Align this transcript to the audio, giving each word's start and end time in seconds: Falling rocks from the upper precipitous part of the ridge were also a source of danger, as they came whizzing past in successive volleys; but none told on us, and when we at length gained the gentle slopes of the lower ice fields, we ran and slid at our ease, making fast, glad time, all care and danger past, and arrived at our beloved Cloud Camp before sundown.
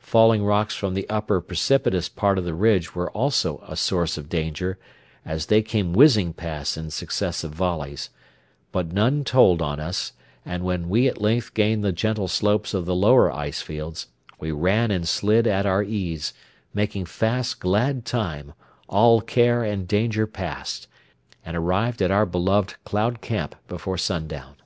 Falling 0.00 0.42
rocks 0.42 0.74
from 0.74 0.94
the 0.94 1.08
upper 1.08 1.40
precipitous 1.40 2.08
part 2.08 2.36
of 2.36 2.44
the 2.44 2.52
ridge 2.52 2.96
were 2.96 3.12
also 3.12 3.62
a 3.64 3.76
source 3.76 4.18
of 4.18 4.28
danger, 4.28 4.76
as 5.24 5.46
they 5.46 5.62
came 5.62 5.92
whizzing 5.92 6.32
past 6.32 6.76
in 6.76 6.90
successive 6.90 7.52
volleys; 7.54 8.10
but 8.72 8.90
none 8.92 9.22
told 9.22 9.62
on 9.62 9.78
us, 9.78 10.14
and 10.44 10.64
when 10.64 10.88
we 10.88 11.06
at 11.06 11.20
length 11.20 11.54
gained 11.54 11.84
the 11.84 11.92
gentle 11.92 12.26
slopes 12.26 12.74
of 12.74 12.86
the 12.86 12.94
lower 12.96 13.30
ice 13.30 13.62
fields, 13.62 14.08
we 14.40 14.50
ran 14.50 14.90
and 14.90 15.06
slid 15.06 15.46
at 15.46 15.64
our 15.64 15.84
ease, 15.84 16.32
making 16.74 17.04
fast, 17.06 17.60
glad 17.60 18.04
time, 18.04 18.54
all 18.88 19.20
care 19.20 19.62
and 19.62 19.86
danger 19.86 20.26
past, 20.26 20.88
and 21.46 21.56
arrived 21.56 22.02
at 22.02 22.10
our 22.10 22.26
beloved 22.26 22.74
Cloud 22.84 23.20
Camp 23.20 23.54
before 23.68 23.96
sundown. 23.96 24.56